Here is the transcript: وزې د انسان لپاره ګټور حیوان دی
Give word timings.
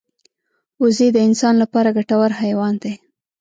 وزې 0.81 1.07
د 1.13 1.17
انسان 1.27 1.55
لپاره 1.63 1.95
ګټور 1.97 2.31
حیوان 2.41 2.73
دی 2.83 2.93